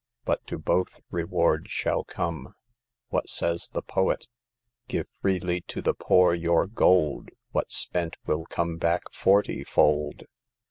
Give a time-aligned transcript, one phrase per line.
[0.25, 2.55] But to both reward shall come.
[3.09, 4.27] What says the poet:
[4.57, 10.23] * Give freely to the poor your gold; What*s spent will come back forty fold.'